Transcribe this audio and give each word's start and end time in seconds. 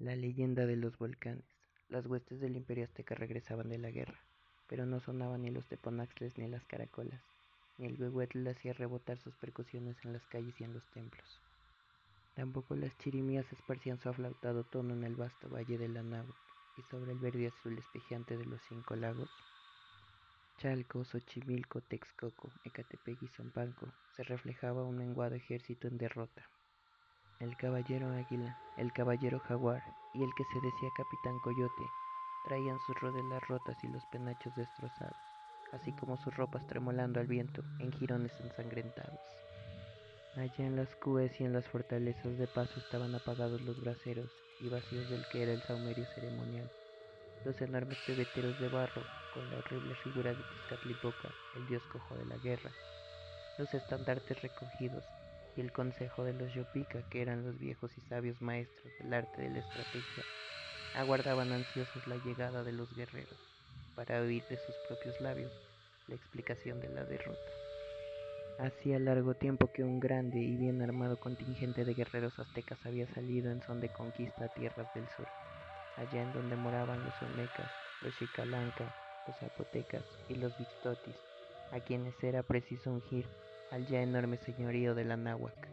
La 0.00 0.16
leyenda 0.16 0.64
de 0.64 0.76
los 0.76 0.96
volcanes. 0.96 1.44
Las 1.90 2.06
huestes 2.06 2.40
del 2.40 2.56
imperio 2.56 2.84
azteca 2.84 3.14
regresaban 3.14 3.68
de 3.68 3.76
la 3.76 3.90
guerra, 3.90 4.18
pero 4.66 4.86
no 4.86 4.98
sonaban 4.98 5.42
ni 5.42 5.50
los 5.50 5.66
teponaxles 5.66 6.38
ni 6.38 6.48
las 6.48 6.64
caracolas, 6.64 7.20
ni 7.76 7.84
el 7.84 8.00
huehuetl 8.00 8.48
hacía 8.48 8.72
rebotar 8.72 9.18
sus 9.18 9.36
percusiones 9.36 10.02
en 10.02 10.14
las 10.14 10.26
calles 10.28 10.58
y 10.58 10.64
en 10.64 10.72
los 10.72 10.86
templos. 10.86 11.42
Tampoco 12.32 12.76
las 12.76 12.96
chirimías 12.96 13.52
esparcían 13.52 13.98
su 13.98 14.08
aflautado 14.08 14.64
tono 14.64 14.94
en 14.94 15.04
el 15.04 15.16
vasto 15.16 15.50
valle 15.50 15.76
de 15.76 15.88
la 15.90 16.02
Náhuac 16.02 16.34
y 16.78 16.82
sobre 16.84 17.12
el 17.12 17.18
verde 17.18 17.48
azul 17.48 17.76
espejeante 17.76 18.38
de 18.38 18.46
los 18.46 18.62
cinco 18.62 18.96
lagos. 18.96 19.28
Chalco, 20.56 21.04
Xochimilco, 21.04 21.82
Texcoco, 21.82 22.54
Ecatepec 22.64 23.22
y 23.22 23.28
Zompanco 23.28 23.92
se 24.16 24.22
reflejaba 24.22 24.82
un 24.82 24.96
menguado 24.96 25.34
ejército 25.34 25.88
en 25.88 25.98
derrota 25.98 26.48
el 27.40 27.56
caballero 27.56 28.12
águila, 28.12 28.58
el 28.76 28.92
caballero 28.92 29.40
jaguar 29.40 29.82
y 30.12 30.22
el 30.22 30.30
que 30.34 30.44
se 30.44 30.60
decía 30.60 30.90
capitán 30.94 31.38
coyote 31.40 31.84
traían 32.44 32.78
sus 32.86 32.94
rodelas 33.00 33.42
rotas 33.48 33.82
y 33.82 33.88
los 33.88 34.04
penachos 34.06 34.54
destrozados, 34.56 35.16
así 35.72 35.92
como 35.92 36.18
sus 36.18 36.36
ropas 36.36 36.66
tremolando 36.66 37.18
al 37.18 37.26
viento 37.26 37.62
en 37.78 37.92
jirones 37.92 38.32
ensangrentados. 38.40 39.20
Allá 40.36 40.66
en 40.66 40.76
las 40.76 40.94
cues 40.96 41.40
y 41.40 41.44
en 41.44 41.54
las 41.54 41.64
fortalezas 41.64 42.36
de 42.36 42.46
paso 42.46 42.78
estaban 42.78 43.14
apagados 43.14 43.60
los 43.62 43.80
braseros 43.80 44.30
y 44.60 44.68
vacíos 44.68 45.08
del 45.08 45.26
que 45.32 45.42
era 45.42 45.52
el 45.52 45.62
saumerio 45.62 46.04
ceremonial. 46.14 46.70
Los 47.44 47.60
enormes 47.62 47.98
pebeteros 48.06 48.60
de 48.60 48.68
barro, 48.68 49.02
con 49.32 49.48
la 49.50 49.56
horrible 49.56 49.94
figura 50.04 50.30
de 50.30 50.42
Tezcatlipoca, 50.42 51.30
el 51.56 51.66
dios 51.68 51.82
cojo 51.90 52.14
de 52.16 52.26
la 52.26 52.36
guerra. 52.36 52.70
Los 53.58 53.72
estandartes 53.72 54.40
recogidos, 54.42 55.04
el 55.60 55.72
consejo 55.72 56.24
de 56.24 56.32
los 56.32 56.52
Yopica, 56.54 57.02
que 57.10 57.22
eran 57.22 57.44
los 57.44 57.58
viejos 57.58 57.96
y 57.96 58.00
sabios 58.08 58.40
maestros 58.40 58.92
del 58.98 59.14
arte 59.14 59.42
de 59.42 59.50
la 59.50 59.58
estrategia, 59.60 60.24
aguardaban 60.94 61.52
ansiosos 61.52 62.06
la 62.06 62.16
llegada 62.16 62.64
de 62.64 62.72
los 62.72 62.94
guerreros 62.94 63.38
para 63.94 64.20
oír 64.20 64.42
de 64.48 64.56
sus 64.56 64.74
propios 64.88 65.20
labios 65.20 65.52
la 66.08 66.14
explicación 66.14 66.80
de 66.80 66.88
la 66.88 67.04
derrota. 67.04 67.52
Hacía 68.58 68.98
largo 68.98 69.34
tiempo 69.34 69.72
que 69.72 69.84
un 69.84 70.00
grande 70.00 70.38
y 70.38 70.56
bien 70.56 70.82
armado 70.82 71.18
contingente 71.18 71.84
de 71.84 71.94
guerreros 71.94 72.38
aztecas 72.38 72.84
había 72.84 73.06
salido 73.06 73.50
en 73.50 73.62
son 73.62 73.80
de 73.80 73.88
conquista 73.88 74.46
a 74.46 74.48
tierras 74.48 74.92
del 74.94 75.08
sur, 75.08 75.28
allá 75.96 76.22
en 76.22 76.32
donde 76.32 76.56
moraban 76.56 77.02
los 77.04 77.22
olmecas, 77.22 77.70
los 78.02 78.14
chicalanca, 78.18 78.94
los 79.26 79.36
zapotecas 79.36 80.04
y 80.28 80.34
los 80.34 80.56
vixtotis, 80.58 81.16
a 81.72 81.80
quienes 81.80 82.22
era 82.22 82.42
preciso 82.42 82.90
ungir 82.90 83.26
al 83.70 83.86
ya 83.86 84.02
enorme 84.02 84.36
señorío 84.38 84.94
de 84.94 85.04
la 85.04 85.16
náhuac. 85.16 85.68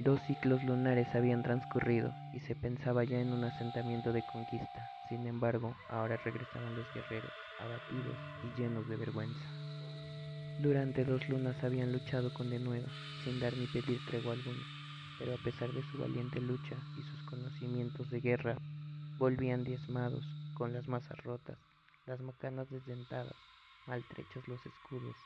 Dos 0.00 0.20
ciclos 0.26 0.62
lunares 0.64 1.06
habían 1.14 1.42
transcurrido 1.42 2.12
y 2.34 2.40
se 2.40 2.56
pensaba 2.56 3.04
ya 3.04 3.20
en 3.20 3.32
un 3.32 3.44
asentamiento 3.44 4.12
de 4.12 4.22
conquista. 4.32 4.90
Sin 5.08 5.26
embargo, 5.26 5.74
ahora 5.88 6.16
regresaban 6.16 6.74
los 6.74 6.86
guerreros, 6.92 7.30
abatidos 7.60 8.16
y 8.42 8.60
llenos 8.60 8.88
de 8.88 8.96
vergüenza. 8.96 9.64
Durante 10.60 11.04
dos 11.04 11.28
lunas 11.28 11.62
habían 11.62 11.92
luchado 11.92 12.32
con 12.34 12.50
denuedo, 12.50 12.86
sin 13.24 13.38
dar 13.40 13.52
ni 13.56 13.66
pedir 13.66 13.98
tregua 14.06 14.32
alguna, 14.32 14.62
pero 15.18 15.34
a 15.34 15.38
pesar 15.38 15.70
de 15.70 15.82
su 15.92 15.98
valiente 15.98 16.40
lucha 16.40 16.76
y 16.98 17.02
sus 17.02 17.22
conocimientos 17.30 18.10
de 18.10 18.20
guerra, 18.20 18.56
volvían 19.18 19.62
diezmados, 19.62 20.24
con 20.54 20.72
las 20.72 20.86
masas 20.88 21.22
rotas, 21.24 21.58
las 22.06 22.20
macanas 22.20 22.70
desdentadas, 22.70 23.34
maltrechos 23.86 24.46
los 24.48 24.64
escudos, 24.66 25.16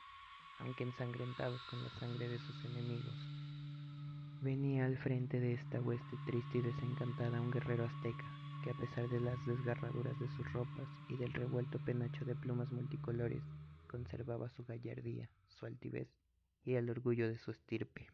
aunque 0.60 0.84
ensangrentados 0.84 1.60
con 1.70 1.82
la 1.82 1.90
sangre 1.98 2.28
de 2.28 2.38
sus 2.38 2.64
enemigos. 2.64 3.14
Venía 4.42 4.86
al 4.86 4.96
frente 4.98 5.40
de 5.40 5.54
esta 5.54 5.80
hueste 5.80 6.16
triste 6.26 6.58
y 6.58 6.62
desencantada 6.62 7.40
un 7.40 7.50
guerrero 7.50 7.84
azteca, 7.84 8.24
que 8.62 8.70
a 8.70 8.74
pesar 8.74 9.08
de 9.08 9.20
las 9.20 9.46
desgarraduras 9.46 10.18
de 10.20 10.28
sus 10.36 10.52
ropas 10.52 10.88
y 11.08 11.16
del 11.16 11.32
revuelto 11.32 11.78
penacho 11.84 12.24
de 12.24 12.34
plumas 12.34 12.70
multicolores, 12.72 13.42
conservaba 13.88 14.48
su 14.50 14.64
gallardía, 14.64 15.28
su 15.48 15.66
altivez 15.66 16.08
y 16.64 16.74
el 16.74 16.90
orgullo 16.90 17.28
de 17.28 17.38
su 17.38 17.50
estirpe. 17.50 18.08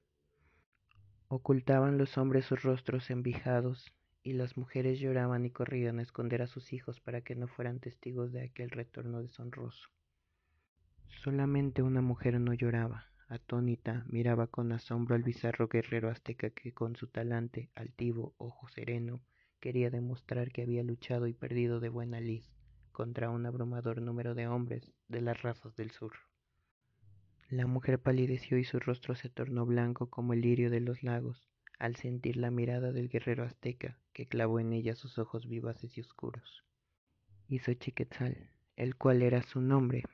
Ocultaban 1.28 1.98
los 1.98 2.16
hombres 2.16 2.46
sus 2.46 2.62
rostros 2.62 3.10
envijados, 3.10 3.92
y 4.22 4.32
las 4.32 4.56
mujeres 4.56 5.00
lloraban 5.00 5.44
y 5.44 5.50
corrían 5.50 5.98
a 5.98 6.02
esconder 6.02 6.40
a 6.40 6.46
sus 6.46 6.72
hijos 6.72 6.98
para 7.00 7.20
que 7.20 7.34
no 7.34 7.46
fueran 7.46 7.78
testigos 7.78 8.32
de 8.32 8.42
aquel 8.42 8.70
retorno 8.70 9.20
deshonroso. 9.20 9.90
Solamente 11.22 11.82
una 11.82 12.02
mujer 12.02 12.38
no 12.40 12.52
lloraba, 12.52 13.06
atónita, 13.28 14.04
miraba 14.08 14.46
con 14.46 14.72
asombro 14.72 15.14
al 15.14 15.22
bizarro 15.22 15.68
guerrero 15.68 16.10
azteca 16.10 16.50
que 16.50 16.72
con 16.72 16.96
su 16.96 17.06
talante, 17.06 17.70
altivo, 17.74 18.34
ojo 18.36 18.68
sereno, 18.68 19.22
quería 19.60 19.90
demostrar 19.90 20.52
que 20.52 20.62
había 20.62 20.82
luchado 20.82 21.26
y 21.26 21.32
perdido 21.32 21.80
de 21.80 21.88
buena 21.88 22.20
lid 22.20 22.44
contra 22.92 23.30
un 23.30 23.46
abrumador 23.46 24.02
número 24.02 24.34
de 24.34 24.46
hombres 24.46 24.92
de 25.08 25.20
las 25.20 25.42
razas 25.42 25.74
del 25.76 25.90
sur. 25.90 26.12
La 27.48 27.66
mujer 27.66 27.98
palideció 27.98 28.58
y 28.58 28.64
su 28.64 28.78
rostro 28.78 29.14
se 29.14 29.28
tornó 29.30 29.66
blanco 29.66 30.10
como 30.10 30.32
el 30.32 30.42
lirio 30.42 30.70
de 30.70 30.80
los 30.80 31.02
lagos, 31.02 31.48
al 31.78 31.96
sentir 31.96 32.36
la 32.36 32.50
mirada 32.50 32.92
del 32.92 33.08
guerrero 33.08 33.44
azteca, 33.44 33.98
que 34.12 34.26
clavó 34.26 34.60
en 34.60 34.72
ella 34.72 34.94
sus 34.94 35.18
ojos 35.18 35.48
vivaces 35.48 35.96
y 35.96 36.00
oscuros. 36.00 36.64
Hizo 37.48 37.74
Chiquetzal, 37.74 38.50
el 38.76 38.96
cual 38.96 39.22
era 39.22 39.42
su 39.42 39.60
nombre, 39.60 40.04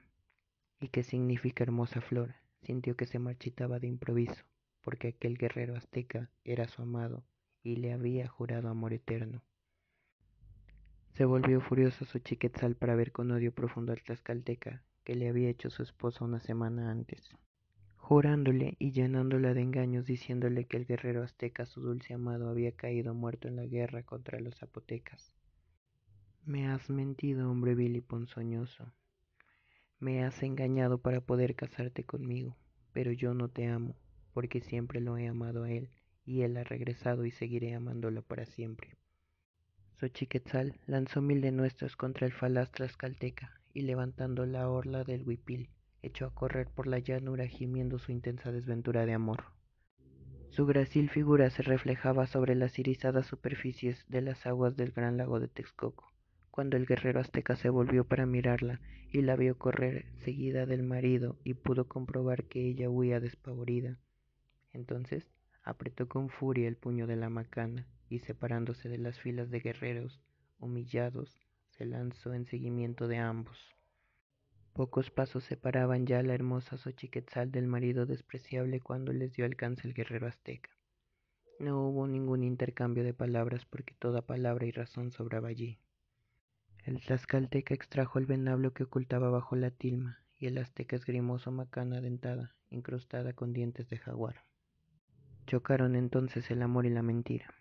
y 0.80 0.88
que 0.88 1.02
significa 1.02 1.62
hermosa 1.62 2.00
flor, 2.00 2.34
sintió 2.62 2.96
que 2.96 3.06
se 3.06 3.18
marchitaba 3.18 3.78
de 3.78 3.86
improviso, 3.86 4.44
porque 4.80 5.08
aquel 5.08 5.36
guerrero 5.36 5.76
azteca 5.76 6.30
era 6.44 6.66
su 6.68 6.82
amado 6.82 7.24
y 7.62 7.76
le 7.76 7.92
había 7.92 8.26
jurado 8.28 8.68
amor 8.68 8.92
eterno. 8.94 9.42
Se 11.14 11.24
volvió 11.24 11.60
furioso 11.60 12.04
su 12.04 12.18
chiquetzal 12.18 12.76
para 12.76 12.94
ver 12.94 13.12
con 13.12 13.30
odio 13.30 13.52
profundo 13.52 13.92
al 13.92 14.02
tlaxcalteca 14.02 14.82
que 15.04 15.14
le 15.14 15.28
había 15.28 15.50
hecho 15.50 15.70
su 15.70 15.82
esposa 15.82 16.24
una 16.24 16.40
semana 16.40 16.90
antes, 16.90 17.36
jurándole 17.96 18.76
y 18.78 18.92
llenándola 18.92 19.54
de 19.54 19.62
engaños 19.62 20.06
diciéndole 20.06 20.64
que 20.64 20.76
el 20.78 20.86
guerrero 20.86 21.22
azteca, 21.22 21.66
su 21.66 21.80
dulce 21.80 22.14
amado, 22.14 22.48
había 22.48 22.72
caído 22.72 23.14
muerto 23.14 23.48
en 23.48 23.56
la 23.56 23.66
guerra 23.66 24.02
contra 24.02 24.40
los 24.40 24.56
zapotecas. 24.56 25.34
Me 26.44 26.68
has 26.68 26.88
mentido, 26.88 27.50
hombre 27.50 27.74
vil 27.74 27.96
y 27.96 28.00
ponzoñoso, 28.00 28.92
me 30.00 30.24
has 30.24 30.42
engañado 30.42 30.98
para 30.98 31.20
poder 31.20 31.54
casarte 31.54 32.04
conmigo, 32.04 32.56
pero 32.92 33.12
yo 33.12 33.34
no 33.34 33.48
te 33.48 33.68
amo, 33.68 33.94
porque 34.32 34.62
siempre 34.62 35.00
lo 35.00 35.18
he 35.18 35.28
amado 35.28 35.64
a 35.64 35.70
él, 35.70 35.90
y 36.24 36.40
él 36.42 36.56
ha 36.56 36.64
regresado 36.64 37.26
y 37.26 37.30
seguiré 37.30 37.74
amándolo 37.74 38.22
para 38.22 38.46
siempre. 38.46 38.96
Xochiquetzal 39.98 40.80
lanzó 40.86 41.20
mil 41.20 41.42
de 41.42 41.52
nuestros 41.52 41.96
contra 41.96 42.26
el 42.26 42.32
falaz 42.32 42.70
tlaxcalteca, 42.72 43.60
y 43.74 43.82
levantando 43.82 44.46
la 44.46 44.68
orla 44.70 45.04
del 45.04 45.22
huipil, 45.22 45.68
echó 46.02 46.24
a 46.24 46.34
correr 46.34 46.68
por 46.68 46.86
la 46.86 46.98
llanura 46.98 47.46
gimiendo 47.46 47.98
su 47.98 48.10
intensa 48.10 48.50
desventura 48.50 49.04
de 49.04 49.12
amor. 49.12 49.44
Su 50.48 50.64
grácil 50.64 51.10
figura 51.10 51.50
se 51.50 51.62
reflejaba 51.62 52.26
sobre 52.26 52.54
las 52.54 52.78
irisadas 52.78 53.26
superficies 53.26 54.04
de 54.08 54.22
las 54.22 54.46
aguas 54.46 54.76
del 54.76 54.92
gran 54.92 55.18
lago 55.18 55.38
de 55.38 55.48
Texcoco, 55.48 56.10
cuando 56.60 56.76
el 56.76 56.84
guerrero 56.84 57.20
azteca 57.20 57.56
se 57.56 57.70
volvió 57.70 58.04
para 58.04 58.26
mirarla 58.26 58.82
y 59.10 59.22
la 59.22 59.34
vio 59.34 59.56
correr 59.56 60.04
seguida 60.18 60.66
del 60.66 60.82
marido 60.82 61.38
y 61.42 61.54
pudo 61.54 61.88
comprobar 61.88 62.44
que 62.44 62.60
ella 62.60 62.90
huía 62.90 63.18
despavorida. 63.18 63.96
Entonces 64.70 65.26
apretó 65.62 66.06
con 66.06 66.28
furia 66.28 66.68
el 66.68 66.76
puño 66.76 67.06
de 67.06 67.16
la 67.16 67.30
macana 67.30 67.86
y 68.10 68.18
separándose 68.18 68.90
de 68.90 68.98
las 68.98 69.18
filas 69.18 69.48
de 69.48 69.60
guerreros 69.60 70.20
humillados, 70.58 71.40
se 71.70 71.86
lanzó 71.86 72.34
en 72.34 72.44
seguimiento 72.44 73.08
de 73.08 73.16
ambos. 73.16 73.58
Pocos 74.74 75.10
pasos 75.10 75.44
separaban 75.44 76.04
ya 76.04 76.22
la 76.22 76.34
hermosa 76.34 76.76
Xochiquetzal 76.76 77.50
del 77.50 77.68
marido 77.68 78.04
despreciable 78.04 78.80
cuando 78.80 79.14
les 79.14 79.32
dio 79.32 79.46
alcance 79.46 79.88
el 79.88 79.94
guerrero 79.94 80.26
azteca. 80.26 80.68
No 81.58 81.88
hubo 81.88 82.06
ningún 82.06 82.44
intercambio 82.44 83.02
de 83.02 83.14
palabras 83.14 83.64
porque 83.64 83.94
toda 83.94 84.20
palabra 84.20 84.66
y 84.66 84.72
razón 84.72 85.10
sobraba 85.10 85.48
allí. 85.48 85.78
El 86.84 87.00
tlaxcalteca 87.00 87.74
extrajo 87.74 88.18
el 88.18 88.26
venablo 88.26 88.72
que 88.72 88.84
ocultaba 88.84 89.28
bajo 89.28 89.54
la 89.54 89.70
tilma, 89.70 90.20
y 90.38 90.46
el 90.46 90.56
azteca 90.56 90.96
esgrimoso 90.96 91.52
macana 91.52 92.00
dentada, 92.00 92.56
incrustada 92.70 93.34
con 93.34 93.52
dientes 93.52 93.90
de 93.90 93.98
jaguar. 93.98 94.44
Chocaron 95.46 95.94
entonces 95.94 96.50
el 96.50 96.62
amor 96.62 96.86
y 96.86 96.90
la 96.90 97.02
mentira. 97.02 97.52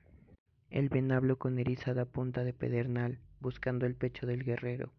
El 0.69 0.87
venablo 0.87 1.37
con 1.37 1.59
erizada 1.59 2.05
punta 2.05 2.43
de 2.43 2.53
pedernal, 2.53 3.19
buscando 3.41 3.85
el 3.85 3.95
pecho 3.95 4.25
del 4.25 4.43
guerrero, 4.43 4.93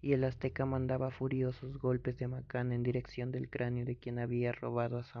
y 0.00 0.12
el 0.12 0.22
azteca 0.22 0.64
mandaba 0.64 1.10
furiosos 1.10 1.78
golpes 1.78 2.18
de 2.18 2.28
macana 2.28 2.74
en 2.74 2.84
dirección 2.84 3.32
del 3.32 3.50
cráneo 3.50 3.84
de 3.84 3.96
quien 3.96 4.20
había 4.20 4.52
robado 4.52 4.98
a 4.98 5.02
su 5.02 5.18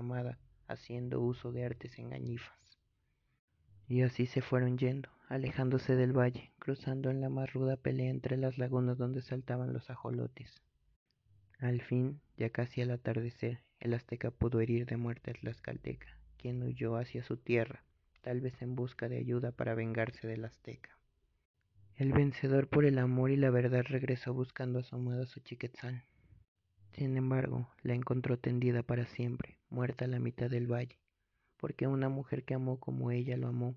haciendo 0.68 1.20
uso 1.20 1.50
de 1.50 1.64
artes 1.64 1.98
engañifas. 1.98 2.65
Y 3.88 4.02
así 4.02 4.26
se 4.26 4.42
fueron 4.42 4.78
yendo, 4.78 5.08
alejándose 5.28 5.94
del 5.94 6.12
valle, 6.12 6.52
cruzando 6.58 7.10
en 7.10 7.20
la 7.20 7.28
más 7.28 7.52
ruda 7.52 7.76
pelea 7.76 8.10
entre 8.10 8.36
las 8.36 8.58
lagunas 8.58 8.98
donde 8.98 9.22
saltaban 9.22 9.72
los 9.72 9.90
ajolotes. 9.90 10.62
Al 11.58 11.80
fin, 11.80 12.20
ya 12.36 12.50
casi 12.50 12.82
al 12.82 12.90
atardecer, 12.90 13.60
el 13.80 13.94
azteca 13.94 14.30
pudo 14.30 14.60
herir 14.60 14.86
de 14.86 14.96
muerte 14.96 15.30
a 15.30 15.34
Tlaxcalteca, 15.34 16.08
quien 16.36 16.62
huyó 16.62 16.96
hacia 16.96 17.22
su 17.22 17.36
tierra, 17.36 17.84
tal 18.22 18.40
vez 18.40 18.60
en 18.60 18.74
busca 18.74 19.08
de 19.08 19.18
ayuda 19.18 19.52
para 19.52 19.74
vengarse 19.74 20.26
del 20.26 20.44
azteca. 20.44 20.90
El 21.94 22.12
vencedor 22.12 22.68
por 22.68 22.84
el 22.84 22.98
amor 22.98 23.30
y 23.30 23.36
la 23.36 23.50
verdad 23.50 23.84
regresó 23.88 24.34
buscando 24.34 24.80
a 24.80 24.82
su 24.82 24.96
amada 24.96 25.24
Xochiquetzal. 25.26 26.04
Sin 26.92 27.16
embargo, 27.16 27.70
la 27.82 27.94
encontró 27.94 28.38
tendida 28.38 28.82
para 28.82 29.06
siempre, 29.06 29.58
muerta 29.70 30.04
a 30.04 30.08
la 30.08 30.18
mitad 30.18 30.50
del 30.50 30.70
valle, 30.70 30.98
porque 31.56 31.86
una 31.86 32.08
mujer 32.08 32.44
que 32.44 32.54
amó 32.54 32.78
como 32.78 33.10
ella 33.10 33.36
lo 33.36 33.48
amó, 33.48 33.76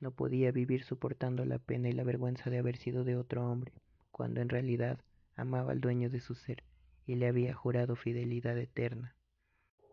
no 0.00 0.12
podía 0.12 0.50
vivir 0.50 0.82
soportando 0.84 1.44
la 1.44 1.58
pena 1.58 1.88
y 1.88 1.92
la 1.92 2.04
vergüenza 2.04 2.50
de 2.50 2.58
haber 2.58 2.76
sido 2.76 3.04
de 3.04 3.16
otro 3.16 3.50
hombre, 3.50 3.72
cuando 4.10 4.40
en 4.40 4.48
realidad 4.48 4.98
amaba 5.36 5.72
al 5.72 5.80
dueño 5.80 6.10
de 6.10 6.20
su 6.20 6.34
ser 6.34 6.64
y 7.06 7.16
le 7.16 7.26
había 7.26 7.54
jurado 7.54 7.96
fidelidad 7.96 8.56
eterna. 8.56 9.16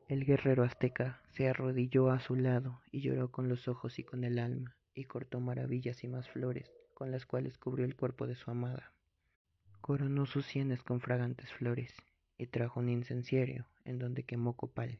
El 0.07 0.23
guerrero 0.23 0.63
azteca 0.63 1.21
se 1.33 1.49
arrodilló 1.49 2.11
a 2.11 2.19
su 2.19 2.35
lado 2.35 2.79
y 2.91 3.01
lloró 3.01 3.31
con 3.31 3.49
los 3.49 3.67
ojos 3.67 3.99
y 3.99 4.03
con 4.03 4.23
el 4.23 4.39
alma, 4.39 4.77
y 4.93 5.03
cortó 5.03 5.39
maravillas 5.39 6.03
y 6.03 6.07
más 6.07 6.29
flores, 6.29 6.71
con 6.93 7.11
las 7.11 7.25
cuales 7.25 7.57
cubrió 7.57 7.85
el 7.85 7.95
cuerpo 7.95 8.25
de 8.25 8.35
su 8.35 8.49
amada. 8.49 8.93
Coronó 9.81 10.25
sus 10.25 10.45
sienes 10.45 10.81
con 10.81 11.01
fragantes 11.01 11.51
flores, 11.51 11.93
y 12.37 12.47
trajo 12.47 12.79
un 12.79 12.89
incenciario, 12.89 13.65
en 13.83 13.99
donde 13.99 14.23
quemó 14.23 14.55
copal. 14.55 14.99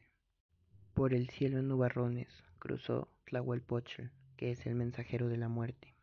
Por 0.98 1.14
el 1.14 1.30
cielo 1.30 1.60
en 1.60 1.68
nubarrones 1.68 2.26
cruzó 2.58 3.06
Tlahuelpochtl, 3.26 4.06
que 4.36 4.50
es 4.50 4.66
el 4.66 4.74
mensajero 4.74 5.28
de 5.28 5.36
la 5.36 5.48
muerte. 5.48 5.94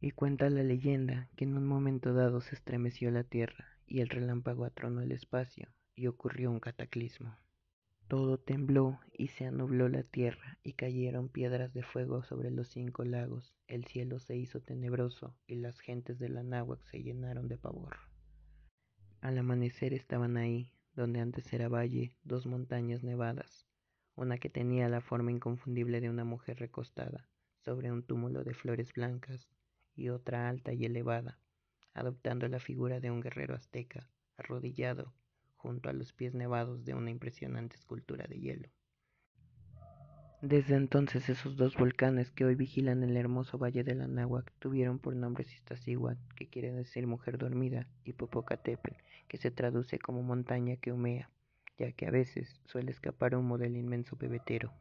Y 0.00 0.12
cuenta 0.12 0.48
la 0.48 0.62
leyenda 0.62 1.28
que 1.36 1.44
en 1.44 1.54
un 1.54 1.66
momento 1.66 2.14
dado 2.14 2.40
se 2.40 2.54
estremeció 2.54 3.10
la 3.10 3.24
tierra, 3.24 3.66
y 3.86 4.00
el 4.00 4.08
relámpago 4.08 4.64
atronó 4.64 5.02
el 5.02 5.12
espacio, 5.12 5.68
y 5.94 6.06
ocurrió 6.06 6.50
un 6.50 6.60
cataclismo. 6.60 7.36
Todo 8.08 8.38
tembló 8.38 9.00
y 9.12 9.28
se 9.28 9.44
anubló 9.44 9.90
la 9.90 10.02
tierra 10.02 10.58
y 10.62 10.72
cayeron 10.72 11.28
piedras 11.28 11.74
de 11.74 11.82
fuego 11.82 12.22
sobre 12.22 12.50
los 12.50 12.68
cinco 12.68 13.04
lagos. 13.04 13.54
El 13.66 13.84
cielo 13.84 14.18
se 14.18 14.34
hizo 14.34 14.62
tenebroso 14.62 15.36
y 15.46 15.56
las 15.56 15.78
gentes 15.78 16.18
de 16.18 16.30
la 16.30 16.42
náhuac 16.42 16.82
se 16.86 17.02
llenaron 17.02 17.48
de 17.48 17.58
pavor. 17.58 17.98
Al 19.20 19.36
amanecer 19.36 19.92
estaban 19.92 20.38
ahí, 20.38 20.72
donde 20.96 21.20
antes 21.20 21.52
era 21.52 21.68
valle, 21.68 22.16
dos 22.22 22.46
montañas 22.46 23.02
nevadas, 23.02 23.63
una 24.16 24.38
que 24.38 24.50
tenía 24.50 24.88
la 24.88 25.00
forma 25.00 25.30
inconfundible 25.30 26.00
de 26.00 26.10
una 26.10 26.24
mujer 26.24 26.58
recostada 26.58 27.28
sobre 27.58 27.90
un 27.90 28.02
túmulo 28.02 28.44
de 28.44 28.54
flores 28.54 28.92
blancas 28.92 29.48
y 29.94 30.08
otra 30.08 30.48
alta 30.48 30.72
y 30.72 30.84
elevada, 30.84 31.38
adoptando 31.94 32.48
la 32.48 32.60
figura 32.60 33.00
de 33.00 33.10
un 33.10 33.20
guerrero 33.20 33.54
azteca, 33.54 34.08
arrodillado 34.36 35.14
junto 35.56 35.88
a 35.88 35.92
los 35.92 36.12
pies 36.12 36.34
nevados 36.34 36.84
de 36.84 36.94
una 36.94 37.10
impresionante 37.10 37.76
escultura 37.76 38.26
de 38.26 38.38
hielo. 38.38 38.68
Desde 40.42 40.76
entonces 40.76 41.30
esos 41.30 41.56
dos 41.56 41.74
volcanes 41.74 42.30
que 42.30 42.44
hoy 42.44 42.54
vigilan 42.54 43.02
el 43.02 43.16
hermoso 43.16 43.56
valle 43.56 43.82
de 43.82 43.94
la 43.94 44.06
Náhuac 44.06 44.52
tuvieron 44.58 44.98
por 44.98 45.16
nombres 45.16 45.50
Iztaccíhuatl, 45.54 46.20
que 46.36 46.48
quiere 46.48 46.70
decir 46.70 47.06
mujer 47.06 47.38
dormida, 47.38 47.88
y 48.04 48.12
Popocatépetl, 48.12 49.02
que 49.26 49.38
se 49.38 49.50
traduce 49.50 49.98
como 49.98 50.22
montaña 50.22 50.76
que 50.76 50.92
humea, 50.92 51.30
ya 51.78 51.92
que 51.92 52.06
a 52.06 52.10
veces 52.10 52.60
suele 52.64 52.90
escapar 52.90 53.34
humo 53.34 53.58
del 53.58 53.76
inmenso 53.76 54.16
pebetero. 54.16 54.72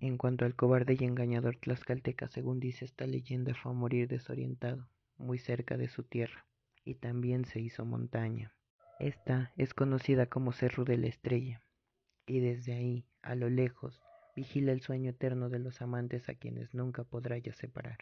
En 0.00 0.18
cuanto 0.18 0.44
al 0.44 0.54
cobarde 0.54 0.96
y 0.98 1.04
engañador 1.04 1.56
Tlaxcalteca, 1.56 2.28
según 2.28 2.60
dice 2.60 2.84
esta 2.84 3.06
leyenda, 3.06 3.54
fue 3.54 3.72
a 3.72 3.74
morir 3.74 4.08
desorientado, 4.08 4.88
muy 5.16 5.38
cerca 5.38 5.76
de 5.76 5.88
su 5.88 6.02
tierra, 6.02 6.46
y 6.84 6.96
también 6.96 7.44
se 7.44 7.60
hizo 7.60 7.84
montaña. 7.84 8.54
Esta 8.98 9.52
es 9.56 9.72
conocida 9.72 10.26
como 10.26 10.52
Cerro 10.52 10.84
de 10.84 10.98
la 10.98 11.06
Estrella, 11.06 11.62
y 12.26 12.40
desde 12.40 12.74
ahí, 12.74 13.06
a 13.22 13.34
lo 13.34 13.48
lejos, 13.48 14.02
vigila 14.36 14.72
el 14.72 14.80
sueño 14.80 15.10
eterno 15.10 15.48
de 15.48 15.58
los 15.58 15.80
amantes 15.80 16.28
a 16.28 16.34
quienes 16.34 16.74
nunca 16.74 17.04
podrá 17.04 17.38
ya 17.38 17.52
separar. 17.52 17.98